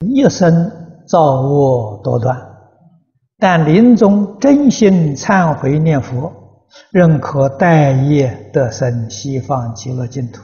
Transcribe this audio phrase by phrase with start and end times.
[0.00, 0.70] 一生
[1.06, 2.36] 造恶多端，
[3.38, 10.42] 但临终真心忏悔念佛，仍可带业得生西方极乐净土。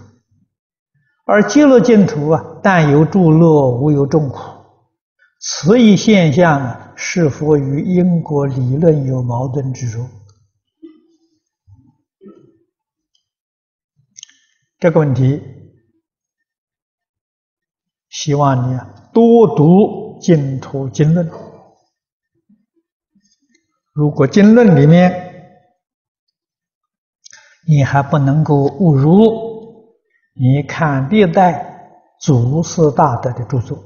[1.26, 4.38] 而极乐净土啊，但有诸乐，无有众苦。
[5.38, 10.06] 此一现象是否与因果理论有矛盾之处？
[14.78, 15.40] 这个问题，
[18.22, 21.28] 希望你啊多读净土经论。
[23.92, 25.58] 如果经论里面
[27.66, 29.98] 你还不能够悟入，
[30.34, 33.76] 你看历代祖师大德的著作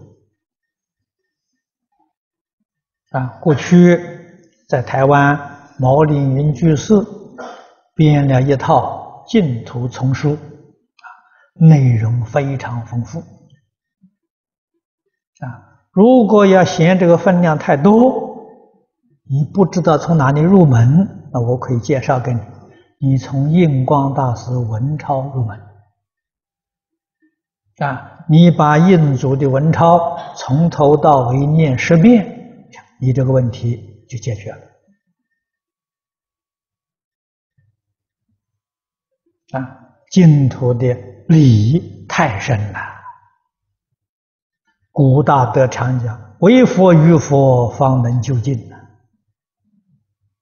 [3.12, 3.98] 啊，过去
[4.68, 6.92] 在台湾毛凌云居士
[7.94, 10.36] 编了一套净土丛书。
[11.54, 13.22] 内容非常丰富
[15.40, 15.82] 啊！
[15.90, 18.46] 如果要嫌这个分量太多，
[19.24, 22.40] 你不知道从哪里入门，那我可以介绍给你。
[22.98, 25.60] 你从印光大师文钞入门
[27.78, 28.24] 啊！
[28.28, 32.68] 你把印祖的文钞从头到尾念十遍，
[33.00, 34.58] 你这个问题就解决了
[39.58, 39.78] 啊！
[40.10, 40.96] 净土的。
[41.28, 42.78] 理太深了，
[44.96, 48.54] 古大德常讲：“唯佛与佛方能究竟。”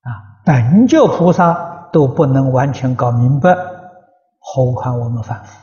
[0.02, 3.52] 啊，本觉菩萨都不能完全搞明白，
[4.38, 5.58] 何况我们凡夫？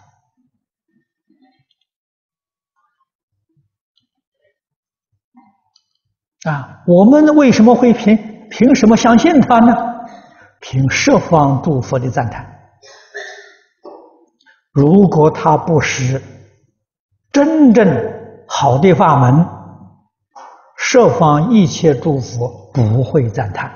[6.50, 9.73] 啊，我们为什么会凭凭什么相信他呢？
[10.59, 12.45] 凭十方诸佛的赞叹。
[14.73, 16.22] 如果他不是
[17.31, 19.47] 真正好的法门，
[20.78, 23.70] 设方一切诸佛不会赞叹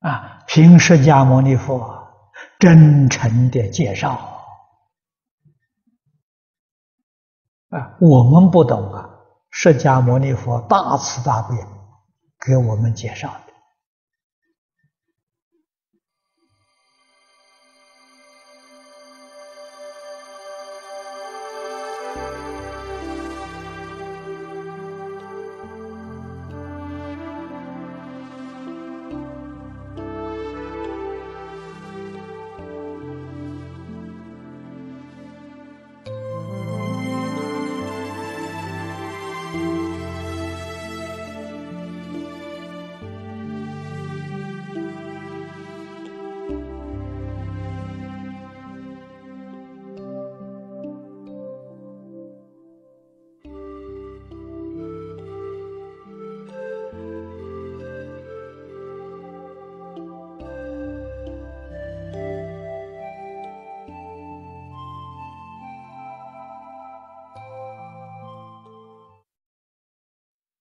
[0.00, 0.10] 啊！
[0.10, 2.06] 啊，凭释迦牟尼佛
[2.58, 4.12] 真诚的介绍
[7.70, 9.08] 啊，我们不懂啊，
[9.50, 11.56] 释迦牟尼佛大慈大悲
[12.46, 13.30] 给我们介绍。